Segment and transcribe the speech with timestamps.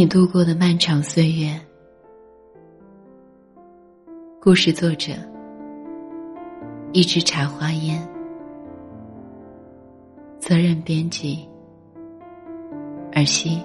[0.00, 1.60] 你度过的漫长岁月。
[4.40, 5.12] 故事作者：
[6.94, 8.00] 一支茶花烟。
[10.38, 11.46] 责任编辑：
[13.12, 13.60] 尔西。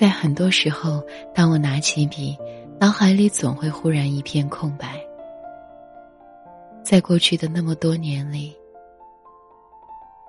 [0.00, 2.34] 在很多时候，当我拿起笔，
[2.80, 4.98] 脑海里总会忽然一片空白。
[6.82, 8.56] 在过去的那么多年里，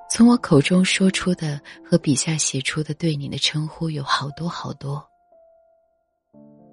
[0.10, 1.58] 从我口中说出的
[1.90, 5.02] 和笔下写出的对你的称呼有好多好多。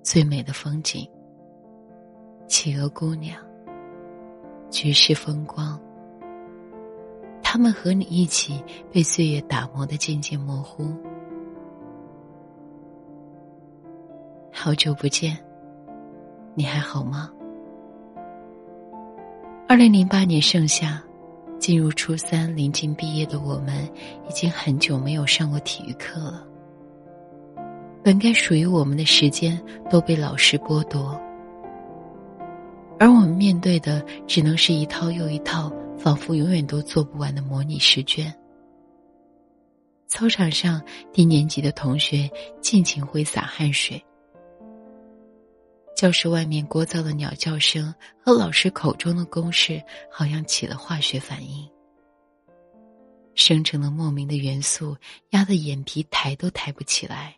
[0.02, 1.08] 最美的风景，
[2.48, 3.41] 企鹅姑娘，
[4.72, 5.80] 绝世风光，
[7.44, 8.60] 他们和你一起
[8.91, 10.92] 被岁月打磨的渐渐模糊。
[14.69, 15.34] 好久不见，
[16.55, 17.33] 你还好吗？
[19.66, 21.02] 二零零八年盛夏，
[21.58, 23.83] 进入初三，临近毕业的我们，
[24.28, 26.47] 已经很久没有上过体育课了。
[28.05, 31.19] 本该属于我们的时间都被老师剥夺，
[32.98, 38.30] 而我们面对的只能是一套又一套，仿佛永远都做不完的模拟试卷。
[40.08, 40.78] 操场上，
[41.10, 42.28] 低年级的同学
[42.60, 43.98] 尽情挥洒汗水。
[45.98, 47.92] 教室外面聒噪的鸟叫声
[48.25, 51.69] 和老师口中的公式，好像起了化学反应，
[53.34, 54.97] 生成了莫名的元素，
[55.31, 57.36] 压得眼皮抬都抬不起来。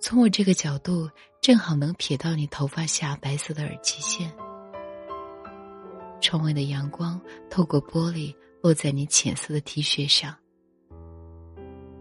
[0.00, 1.10] 从我这个角度，
[1.42, 4.32] 正好能瞥到你头发下白色的耳机线。
[6.20, 10.36] 窗外的阳光透过玻璃落在你浅色的 T 恤上，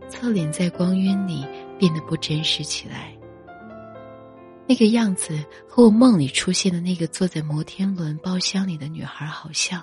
[0.08, 1.44] 侧脸在光晕里
[1.80, 3.17] 变得不真实起来。
[4.68, 9.82] 那个样子和我梦里出现的那个坐在摩天轮包厢里的女孩好像。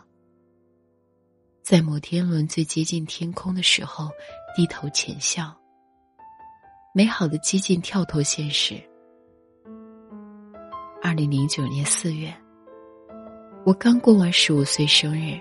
[1.63, 4.11] 在摩天轮最接近天空的时候，
[4.55, 5.57] 低头浅笑。
[6.93, 8.75] 美好的激进跳脱现实。
[11.03, 12.33] 二零零九年四月，
[13.65, 15.41] 我刚过完十五岁生日，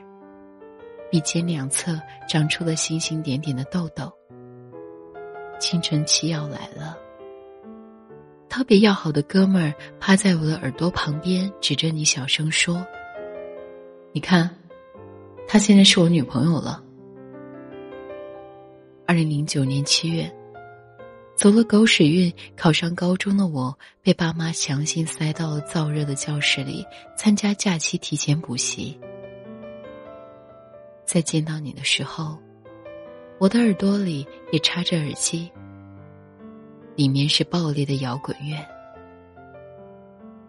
[1.11, 1.99] 鼻尖两侧
[2.29, 4.09] 长出了星星点点的痘痘。
[5.59, 6.97] 青春期要来了。
[8.53, 12.85] 特别要好的哥们儿趴在我的耳朵旁边，指着你小声说
[14.13, 14.47] ：“你看，
[15.47, 16.83] 她现在是我女朋友了。”
[19.07, 20.31] 二零零九年七月，
[21.35, 26.85] 走了狗屎运考上高中的我，被爸妈强行塞到了燥热的教室里
[27.17, 28.95] 参加假期提前补习。
[31.05, 32.37] 在见到你的时候，
[33.39, 35.51] 我的耳朵里也插着耳机。
[36.95, 38.57] 里面是暴力的摇滚乐。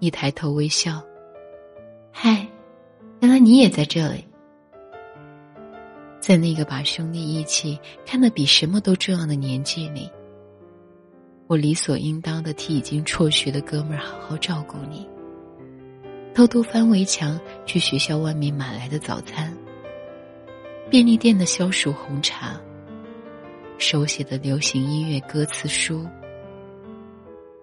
[0.01, 1.03] 一抬头微笑，
[2.13, 2.47] 嗨，
[3.21, 4.25] 原来你也在这里。
[6.21, 10.11] 在那个把兄弟义气看得比什么都重要的年纪里，
[11.47, 15.07] 我理所应当的替已经辍学的哥们儿好好照顾你。
[16.35, 19.57] 偷偷翻围墙去学校外面买来的早餐，
[20.91, 22.61] 便利店的消暑红茶，
[23.79, 26.05] 手写的流行音乐歌词书。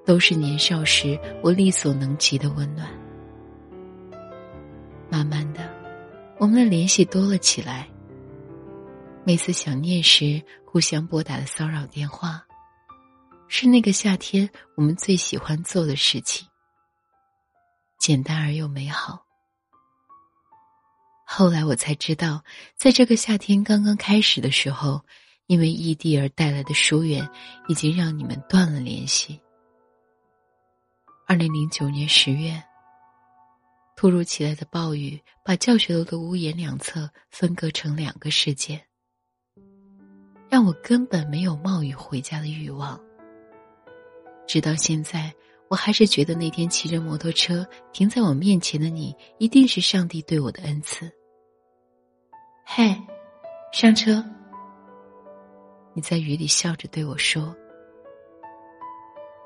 [0.06, 2.90] 都是年少时我力所能及的温暖。
[5.10, 5.70] 慢慢的，
[6.38, 7.88] 我们的联系多了起来。
[9.24, 12.44] 每次想念时，互相拨打的骚扰电话，
[13.48, 16.48] 是那个夏天我们最喜欢做的事情。
[18.00, 19.26] 简单而又美好。
[21.24, 22.44] 后来我才知道，
[22.76, 25.02] 在这个夏天刚刚开始的时候，
[25.46, 27.30] 因为异地而带来的疏远，
[27.68, 29.40] 已经让你们断了联系。
[31.32, 32.62] 二零零九年十月，
[33.96, 38.84] 突如其来的暴雨把教学楼的屋檐两侧分割成两个世界，
[40.50, 43.00] 让我根本没有冒雨回家的欲望。
[44.46, 45.34] 直到现在，
[45.70, 51.10] 我还是觉得那天骑着摩托车停在我面前的你，一定是上帝对我的恩赐。
[52.66, 52.94] 嘿，
[53.72, 54.22] 上车！
[55.94, 57.56] 你在雨里笑着对我说。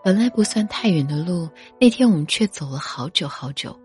[0.05, 1.49] 本来不算太远的路，
[1.81, 3.75] 那天我们却走了好久好久。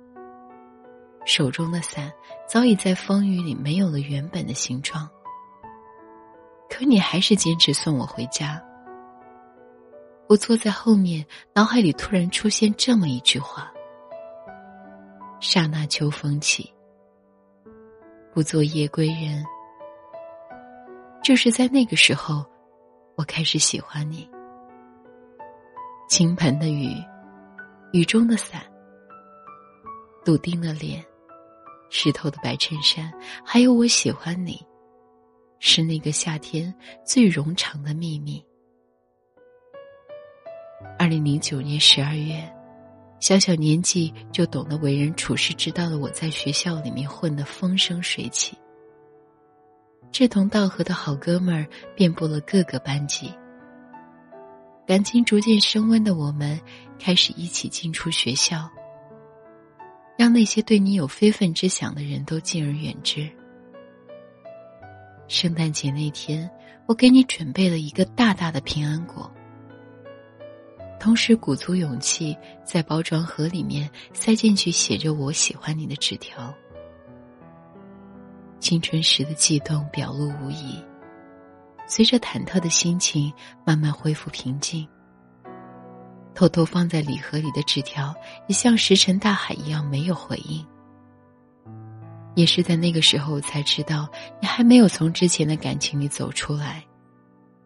[1.24, 2.12] 手中的伞
[2.46, 5.08] 早已在风雨里没有了原本的形状，
[6.68, 8.62] 可你还是坚持送我回家。
[10.28, 11.24] 我坐在后面，
[11.54, 13.72] 脑海里突然出现这么一句话
[15.40, 16.70] ：“刹那秋风起，
[18.34, 19.42] 不做夜归人。
[21.24, 22.44] 就是在那个时候，
[23.16, 24.28] 我开始喜欢你。
[26.10, 26.92] 倾盆的雨，
[27.92, 28.60] 雨中的伞，
[30.24, 31.00] 笃定的脸，
[31.88, 33.12] 湿透的白衬衫，
[33.44, 34.60] 还有我喜欢你，
[35.60, 36.74] 是那个夏天
[37.06, 38.44] 最冗长的秘密。
[40.98, 42.42] 二零零九年十二月，
[43.20, 48.58] 小小年纪就懂得为人处世之道的我，在学校里面混得风生水起。
[50.10, 51.64] 志同道合的好哥们儿
[51.94, 53.32] 遍布了各个班级，
[54.90, 56.60] 感情逐渐升温的我们，
[56.98, 58.68] 开始一起进出学校，
[60.18, 63.30] 让那些对你有非分之想的人都敬而远之。
[65.28, 66.50] 圣诞节那天，
[66.86, 69.32] 我给你准备了一个大大的平安果。
[70.98, 76.52] 同时鼓足勇气，在包装盒里面塞进去写着“我喜欢你”的纸条。
[78.58, 80.82] 青春时的悸动表露无遗，
[81.90, 83.32] 随着忐忑的心情
[83.64, 84.86] 慢慢恢复平静。
[86.36, 88.14] 偷偷放在礼盒里的纸条，
[88.46, 90.64] 也像石沉大海一样没有回应。
[92.36, 94.08] 也是在那个时候，才知道
[94.40, 96.80] 你还没有从之前的感情里走出来，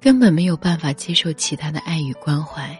[0.00, 2.74] 根本没有办法接受其他的爱与关怀。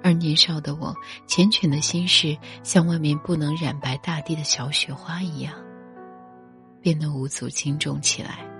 [0.00, 0.94] 而年少的我，
[1.26, 5.52] 缱绻的心事像外面不能染白大地的小雪花一样，
[6.80, 8.53] 变得无足轻重起来。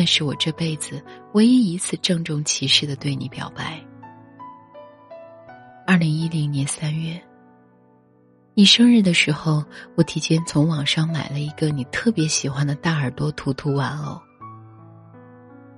[0.00, 1.04] 那是我这辈子
[1.34, 3.78] 唯一一次郑重其事的对你表白。
[5.86, 7.22] 二零一零年三月，
[8.54, 9.62] 你生日的时候，
[9.98, 14.18] 我提前从网上买了一个你特别喜欢的大耳朵图图玩偶。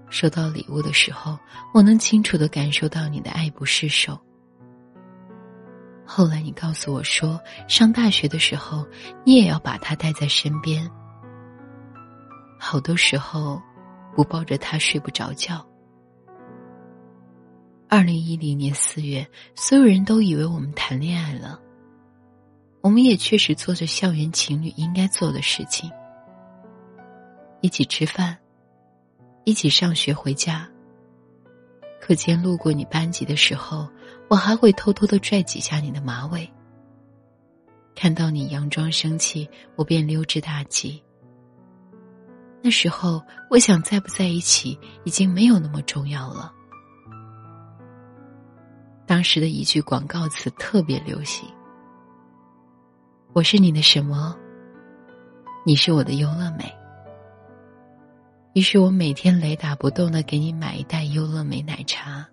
[0.09, 1.37] 收到礼物的时候，
[1.75, 4.17] 我能清楚的感受到你的爱不释手。
[6.07, 8.87] 后来你告诉我说，上大学的时候，
[9.25, 10.89] 你也要把它带在身边。
[12.57, 13.61] 好多时候，
[14.14, 15.67] 不抱着他睡不着觉。
[17.88, 21.61] 二零一零年四月，所有人都以为我们谈恋爱了。
[22.81, 25.91] 我们也确实做着校园情侣应该做的事情，
[27.61, 28.37] 一起吃饭。
[29.44, 30.70] 一起上学回家。
[32.00, 33.88] 课间路过你班级的时候，
[34.29, 36.49] 我还会偷偷的拽几下你的马尾。
[37.94, 41.03] 看到你佯装生气，我便溜之大吉。
[42.62, 43.20] 那时候，
[43.50, 46.53] 我想在不在一起已经没有那么重要了。
[49.05, 51.49] 当时的一句广告词特别流行
[53.35, 54.37] ：“我是你的什么？
[55.67, 56.73] 你是我的优乐美。”
[58.55, 62.26] 于是我每天雷打不动的给你买一袋优乐美奶茶。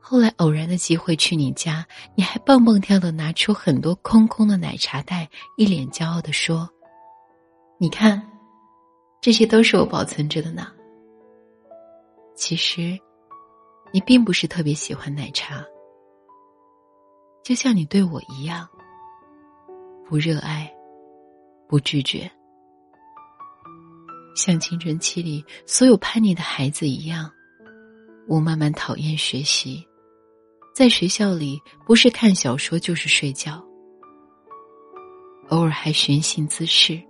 [0.00, 6.66] 后来偶然的机会去你家，你还蹦蹦跳的拿出很多空空的奶茶袋，一脸骄傲的说
[7.78, 8.22] ：“你看，
[9.20, 10.72] 这些都是我保存着的呢。”
[12.34, 12.96] 其实，
[13.92, 15.64] 你并不是特别喜欢奶茶，
[17.42, 18.68] 就像你对我一样，
[20.08, 20.72] 不热爱，
[21.68, 22.30] 不拒绝。
[24.36, 27.28] 像青春期里所有叛逆的孩子一样，
[28.28, 29.84] 我慢慢讨厌学习，
[30.72, 33.60] 在学校里不是看小说就是睡觉，
[35.48, 37.02] 偶尔还寻衅滋事。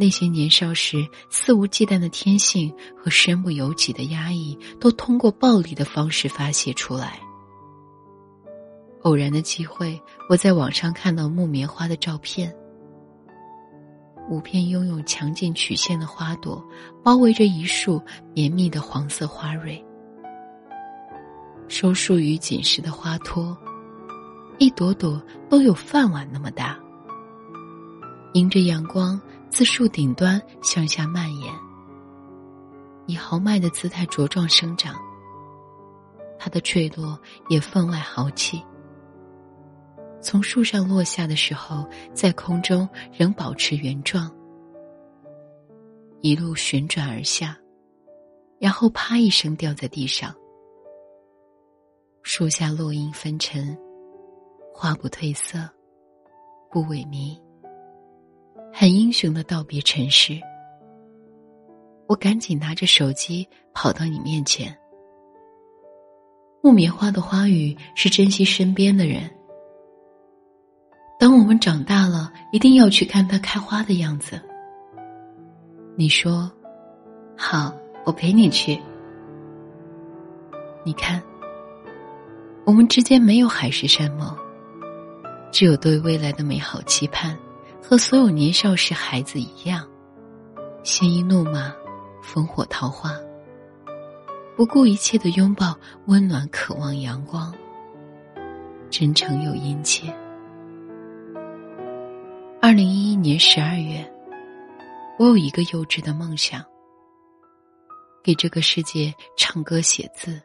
[0.00, 7.18] 那些年少时肆无忌惮的天性和身不由己的压抑，都通过暴力的方式发泄出来。
[9.02, 12.54] 偶然的机会，我在网上看到木棉花的照片。
[14.30, 16.64] 五片拥有强劲曲线的花朵，
[17.02, 18.00] 包围着一束
[18.32, 19.84] 绵密的黄色花蕊，
[21.66, 23.56] 收束于紧实的花托，
[24.58, 26.78] 一朵朵都有饭碗那么大，
[28.34, 31.52] 迎着阳光自树顶端向下蔓延，
[33.06, 34.94] 以豪迈的姿态茁壮生长。
[36.38, 38.62] 它的坠落也分外豪气。
[40.20, 44.30] 从树上落下的时候，在空中仍保持原状，
[46.20, 47.56] 一路旋转而下，
[48.60, 50.34] 然后啪一声掉在地上。
[52.22, 53.76] 树下落英纷尘，
[54.74, 55.58] 花不褪色，
[56.70, 57.40] 不萎靡，
[58.80, 60.40] 很英雄的道别尘世。
[62.06, 63.44] 我赶紧拿着手机
[63.74, 64.72] 跑到你面前。
[66.62, 69.28] 木棉花的花语是珍惜身边的人。
[71.18, 74.40] 等我们长大了，一定要去看它开花的样子。
[75.96, 76.48] 你说
[77.36, 78.80] ：“好，我陪你去。”
[80.86, 81.20] 你看，
[82.64, 84.32] 我们之间没有海誓山盟，
[85.50, 87.36] 只有对未来的美好期盼，
[87.82, 89.88] 和所有年少时孩子一样，
[90.82, 91.74] 鲜衣怒马，
[92.22, 93.14] 烽火桃花，
[94.56, 95.74] 不顾一切的拥抱，
[96.06, 97.54] 温暖渴望阳光，
[98.90, 100.14] 真诚又殷切。
[102.60, 104.04] 二零一一年十二月，
[105.18, 106.62] 我有一个幼稚的梦想，
[108.22, 110.42] 给这个世界唱歌写字。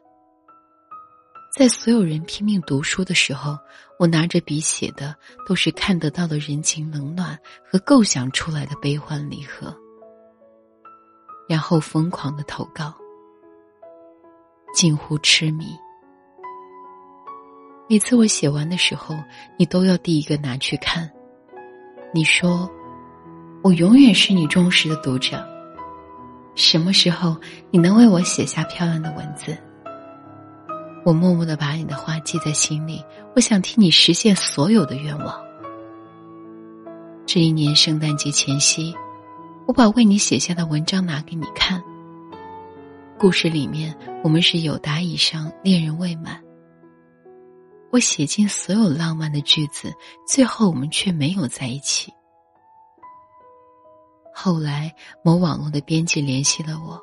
[1.56, 3.56] 在所有人拼命读书的时候，
[4.00, 5.16] 我拿着笔写的
[5.48, 9.72] 都是看得到的人情冷暖和构想出来的悲欢离合，
[11.48, 12.92] 然后疯狂的投稿，
[14.74, 15.68] 近乎痴迷。
[17.88, 19.16] 每次我写完的时候，
[19.56, 21.08] 你都要第一个拿去看。
[22.12, 22.68] 你说，
[23.62, 25.48] 我永远是你忠实的读者。
[26.56, 29.56] 什么时候你能为我写下漂亮的文字？
[31.06, 33.04] 我默默的把你的话记在心里，
[33.36, 35.44] 我想替你实现所有的愿望。
[37.26, 38.96] 这一年圣诞节前夕，
[39.68, 41.84] 我把为你写下的文章拿给你看。
[43.20, 46.42] 故事里面，我们是有达以上，恋人未满。
[47.92, 49.94] 我写尽所有浪漫的句子，
[50.28, 52.12] 最后我们却没有在一起。
[54.34, 54.94] 后来，
[55.24, 57.00] 某网络的编辑联系了我。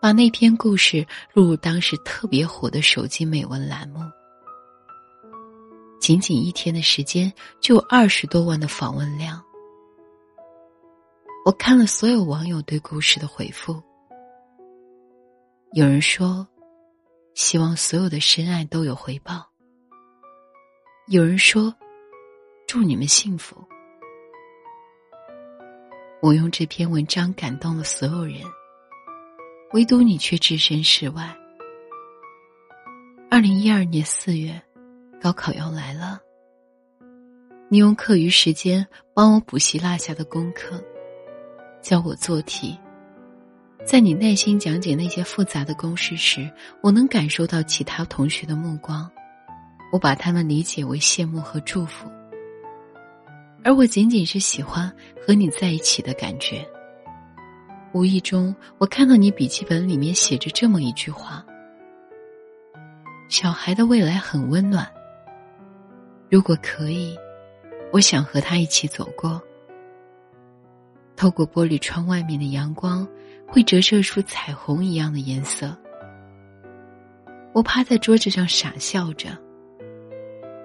[0.00, 4.00] 把那篇故事录入当时特别火的手机美文栏目，
[6.00, 7.30] 仅仅一天的时间
[7.60, 9.42] 就有二十多万的访问量。
[11.44, 13.82] 我看了所有网友对故事的回复，
[15.74, 16.48] 有人说
[17.34, 19.46] 希望所有的深爱都有回报，
[21.08, 21.74] 有人说
[22.66, 23.62] 祝你们幸福。
[26.22, 28.40] 我用这篇文章感动了所有人。
[29.72, 31.32] 唯独你却置身事外。
[33.30, 34.60] 二零一二年四月，
[35.22, 36.18] 高考要来了。
[37.68, 38.84] 你用课余时间
[39.14, 40.82] 帮我补习落下的功课，
[41.80, 42.76] 教我做题。
[43.86, 46.50] 在你耐心讲解那些复杂的公式时，
[46.82, 49.08] 我能感受到其他同学的目光，
[49.92, 52.10] 我把他们理解为羡慕和祝福，
[53.62, 54.92] 而我仅仅是喜欢
[55.24, 56.68] 和你在一起的感觉。
[57.92, 61.44] 无意中，我看到你笔记本里面写着这么一句话
[63.28, 64.88] ：“小孩的未来很温暖。
[66.28, 67.18] 如果可以，
[67.92, 69.42] 我想和他一起走过。
[71.16, 73.06] 透过玻璃窗外面的阳光，
[73.48, 75.76] 会折射出彩虹一样的颜色。
[77.52, 79.36] 我趴在桌子上傻笑着，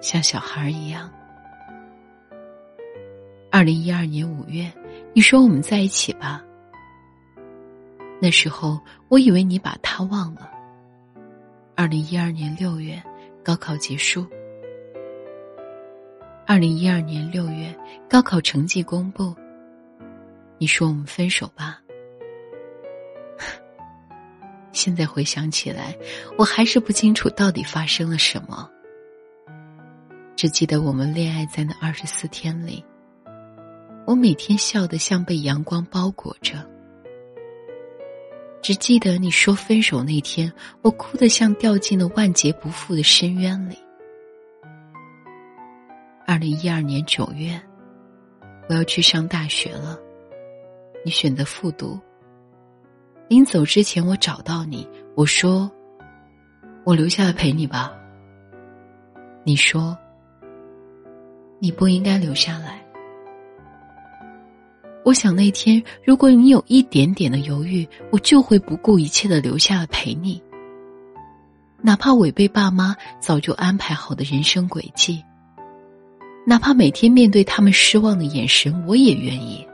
[0.00, 1.10] 像小孩一样。”
[3.50, 4.70] 二零一二年五月，
[5.12, 6.44] 你说我们在一起吧。
[8.20, 10.50] 那时候，我以为你把他忘了。
[11.74, 13.02] 二零一二年六月，
[13.44, 14.26] 高考结束。
[16.46, 17.76] 二零一二年六月，
[18.08, 19.34] 高考成绩公布。
[20.58, 21.78] 你说我们分手吧。
[24.72, 25.94] 现在回想起来，
[26.38, 28.70] 我还是不清楚到底发生了什么。
[30.34, 32.82] 只记得我们恋爱在那二十四天里，
[34.06, 36.66] 我每天笑得像被阳光包裹着。
[38.62, 43.78] 只记得你说分手那天，我哭得像掉进了万劫不复的深渊里。
[46.26, 47.60] 二零一二年九月，
[48.68, 49.96] 我要去上大学了，
[51.04, 51.98] 你选择复读。
[53.28, 55.70] 临走之前，我找到你，我说
[56.84, 57.92] ：“我留下来陪你吧。”
[59.44, 59.96] 你说
[61.60, 62.84] ：“你不应该留下来。”
[65.06, 70.42] 我想那天，如果你有一点点的犹豫，我就会不顾一切的留下来陪你，
[71.80, 75.22] 哪怕违背爸妈早就安排好的人生轨迹，
[76.44, 79.64] 哪怕每天面对他们失望的眼神，我也愿意。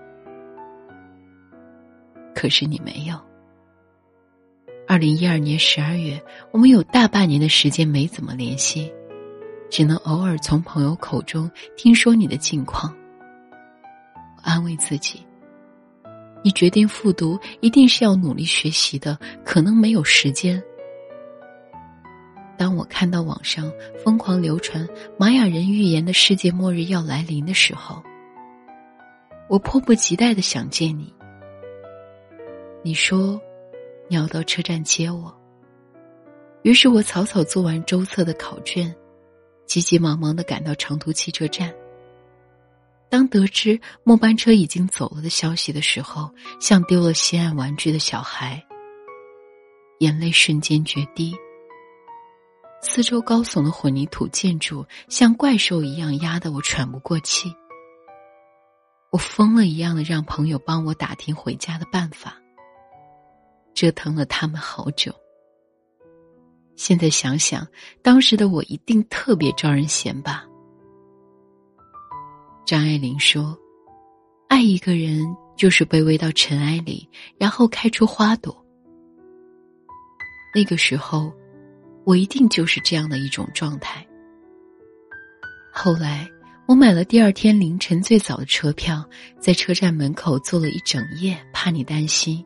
[2.34, 3.18] 可是你没有。
[4.86, 8.92] 二零一二年十二月，我们有大半年的时间没怎么联系，
[9.70, 12.94] 只能偶尔从朋友口中听说你的近况。
[14.42, 15.24] 安慰自己，
[16.42, 20.62] 你决定复读，一定是要努力学习的，可能没有时间。
[22.58, 23.72] 当我看到网上
[24.04, 24.86] 疯狂流传
[25.18, 28.02] 玛雅人预言的世界末日要来临的时候，
[29.48, 31.12] 我迫不及待的想见你。
[32.84, 33.40] 你说
[34.08, 35.34] 你要到车站接我，
[36.62, 38.94] 于是我草草做完周测的考卷，
[39.66, 41.72] 急急忙忙的赶到长途汽车站。
[43.12, 48.64] 当得知末班车已经走了的消息的时候，像丢了心爱玩具的小孩，
[49.98, 51.36] 眼泪瞬间决堤。
[52.80, 57.54] 四周高耸的混凝土建筑像怪兽一样压得我喘不过气。
[59.10, 62.34] 我疯了一样的让朋友帮我打听回家的办法，
[63.74, 65.14] 折腾了他们好久。
[66.76, 67.68] 现在想想，
[68.00, 70.46] 当时的我一定特别招人嫌吧。
[72.64, 73.58] 张爱玲说
[74.48, 75.24] ：“爱一个人
[75.56, 78.56] 就是卑微到尘埃里，然后开出花朵。”
[80.54, 81.32] 那个时候，
[82.04, 84.06] 我一定就是这样的一种状态。
[85.72, 86.28] 后来。
[86.64, 89.04] 我买了第二天凌晨最早的车票，
[89.38, 92.42] 在车站门口坐了一整夜，怕你担心，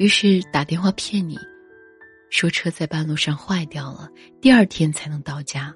[0.00, 1.38] 于是打电话骗你，
[2.30, 4.08] 说车在半路上坏掉了，
[4.40, 5.72] 第二天才能到家。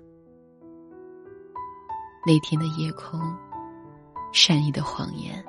[2.26, 3.21] 那天的夜空，
[4.33, 5.45] 善意的谎言，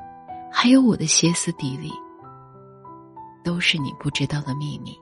[0.52, 1.92] 还有我的歇斯底里，
[3.44, 4.96] 都是你不知道的秘密。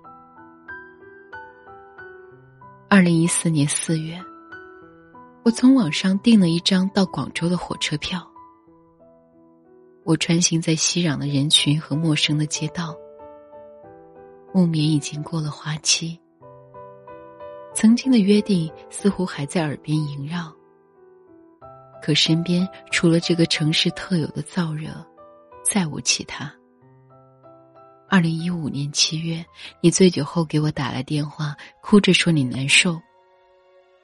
[2.87, 4.17] 二零一四年四月。
[5.43, 8.25] 我从网上订了一张到广州的火车票。
[10.03, 12.95] 我穿行在熙攘的人群和陌生的街道，
[14.51, 16.19] 木棉已经过了花期。
[17.75, 20.51] 曾经的约定似乎还在耳边萦绕，
[22.05, 24.89] 可身边除了这个城市特有的燥热，
[25.63, 26.53] 再无其他。
[28.07, 29.43] 二零一五年七月，
[29.81, 33.01] 你醉酒后给我打来电话，哭着说你难受。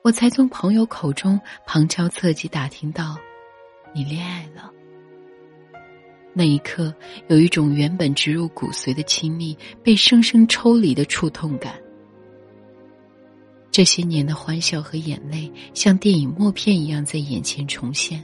[0.03, 3.15] 我才从朋友口中旁敲侧击打听到，
[3.93, 4.71] 你恋爱了。
[6.33, 6.91] 那一刻，
[7.27, 11.79] 有一种原本植入骨髓的亲密被生生抽离的触痛感。
[13.71, 18.23] 这些年的欢笑和眼泪，像电影默片一样在眼前重现。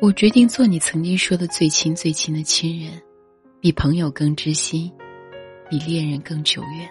[0.00, 2.92] 我决定做你曾经说的最亲最亲的亲人，
[3.60, 4.92] 比朋友更知心，
[5.68, 6.88] 比恋人更久远。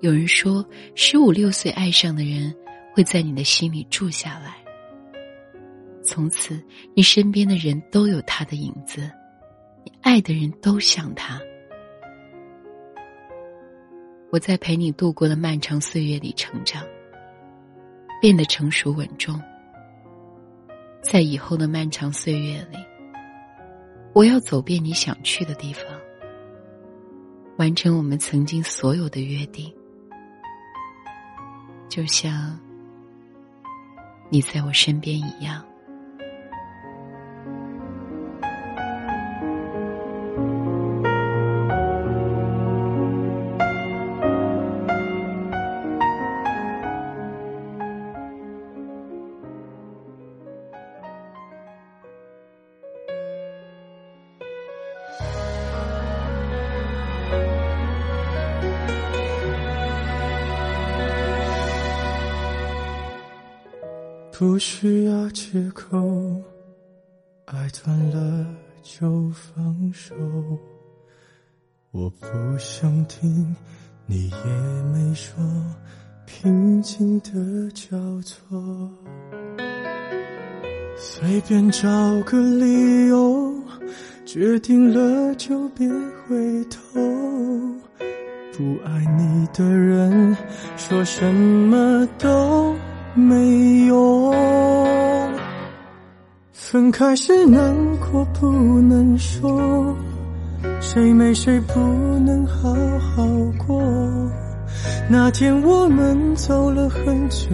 [0.00, 2.52] 有人说，十五六岁爱上的人
[2.92, 4.56] 会在你的心里住下来。
[6.02, 6.60] 从此，
[6.96, 9.08] 你身边的人都有他的影子，
[9.84, 11.40] 你爱的人都像他。
[14.32, 16.84] 我在陪你度过的漫长岁月里成长，
[18.20, 19.40] 变得成熟稳重。
[21.02, 22.78] 在以后的漫长岁月里，
[24.12, 25.84] 我要走遍你想去的地方，
[27.58, 29.72] 完成我们曾经所有的约定。
[31.88, 32.56] 就像
[34.28, 35.64] 你在我身边一样。
[64.40, 65.98] 不需要借口，
[67.44, 68.46] 爱断了
[68.82, 70.14] 就放手。
[71.90, 72.26] 我不
[72.58, 73.54] 想听，
[74.06, 75.34] 你也没说，
[76.24, 78.58] 平静的交错。
[80.96, 81.88] 随便找
[82.22, 83.52] 个理由，
[84.24, 85.86] 决定了就别
[86.26, 86.98] 回头。
[88.56, 90.34] 不爱你的人，
[90.78, 92.74] 说什么都。
[93.14, 94.32] 没用，
[96.52, 98.46] 分开时难过不
[98.80, 99.96] 能说，
[100.80, 101.74] 谁没谁不
[102.24, 103.26] 能好好
[103.66, 103.82] 过。
[105.08, 107.48] 那天我们走了很久，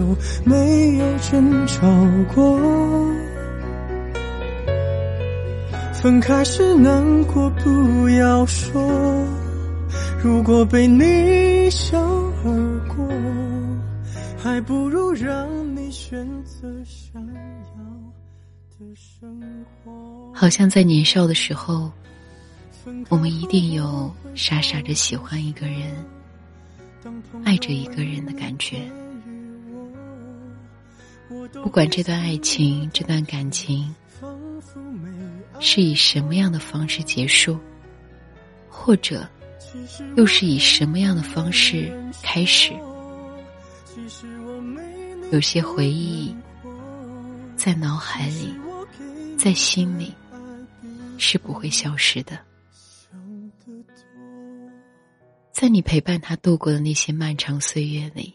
[0.45, 1.87] 没有争吵
[2.35, 2.61] 过。
[5.95, 8.83] 分开时难过不要说，
[10.23, 11.99] 如果被你一笑
[12.45, 13.06] 而过。
[14.47, 17.83] 还不如让你选择想要
[18.79, 19.43] 的生
[19.83, 20.33] 活。
[20.33, 21.91] 好像在年少的时候，
[23.09, 25.93] 我们一定有傻傻的喜欢一个人、
[27.45, 28.89] 爱着一个人的感觉。
[31.55, 33.93] 不管这段爱情、这段感情
[35.59, 37.59] 是以什么样的方式结束，
[38.69, 39.29] 或者
[40.15, 42.73] 又是以什么样的方式开始。
[45.33, 46.35] 有些回忆
[47.57, 48.55] 在脑海里，
[49.37, 50.15] 在心里
[51.19, 52.39] 是不会消失的。
[55.51, 58.33] 在你陪伴他度过的那些漫长岁月里，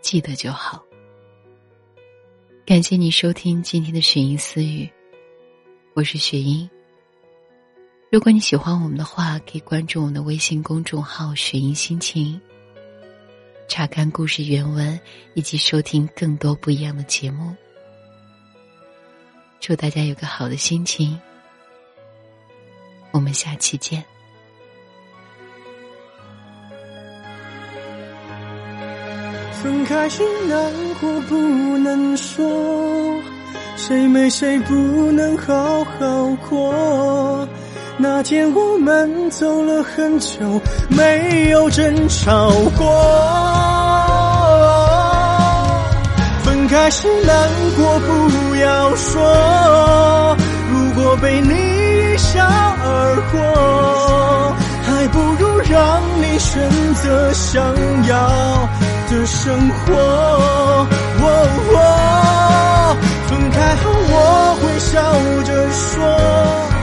[0.00, 0.82] 记得就好。
[2.64, 4.90] 感谢你收听今天的雪音私语，
[5.94, 6.68] 我是雪音。
[8.10, 12.40] 如果你喜欢我们的话，可以关注我们的微信公众号“雪音心情”，
[13.68, 14.98] 查看故事原文
[15.34, 17.54] 以及收听更多不一样的节目。
[19.60, 21.20] 祝大家有个好的心情，
[23.10, 24.04] 我们下期见。
[29.62, 31.36] 分开时难过不
[31.78, 33.20] 能说，
[33.76, 34.74] 谁没谁不
[35.10, 37.25] 能好好过。
[37.98, 42.86] 那天我们走了很久，没有争吵过。
[46.44, 50.36] 分开时难过不要说，
[50.70, 54.54] 如果被你一笑而过，
[54.84, 57.64] 还不如让你选择想
[58.06, 58.68] 要
[59.10, 60.86] 的生活。
[63.26, 64.14] 分开后我
[64.60, 65.00] 会笑
[65.44, 66.75] 着说。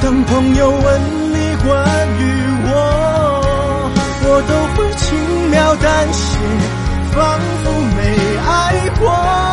[0.00, 1.00] 当朋友问
[1.32, 2.22] 你关于
[2.70, 3.42] 我，
[4.22, 5.06] 我都会轻
[5.50, 6.38] 描淡写，
[7.12, 7.16] 仿
[7.64, 7.98] 佛没
[8.46, 8.48] 爱
[9.00, 9.47] 过。